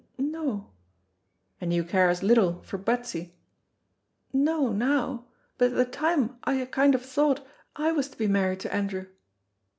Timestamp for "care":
1.83-2.09